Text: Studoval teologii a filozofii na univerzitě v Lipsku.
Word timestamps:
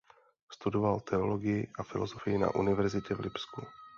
Studoval 0.53 0.99
teologii 0.99 1.71
a 1.79 1.83
filozofii 1.83 2.37
na 2.37 2.55
univerzitě 2.55 3.13
v 3.15 3.19
Lipsku. 3.19 3.61